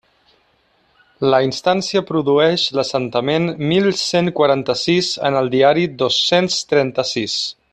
La 1.33 1.41
instància 1.47 2.01
produeix 2.07 2.63
l'assentament 2.79 3.45
mil 3.73 3.91
cent 4.01 4.33
quaranta-sis 4.41 5.11
en 5.31 5.41
el 5.43 5.53
Diari 5.57 5.89
dos-cents 6.01 6.59
trenta-sis. 6.73 7.37